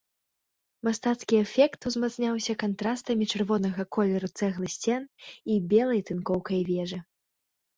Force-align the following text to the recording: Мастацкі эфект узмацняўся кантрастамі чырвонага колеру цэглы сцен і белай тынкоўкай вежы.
Мастацкі 0.85 1.35
эфект 1.45 1.79
узмацняўся 1.89 2.55
кантрастамі 2.63 3.27
чырвонага 3.33 3.81
колеру 3.99 4.27
цэглы 4.41 4.67
сцен 4.77 5.01
і 5.57 5.59
белай 5.75 6.01
тынкоўкай 6.09 6.59
вежы. 6.73 6.99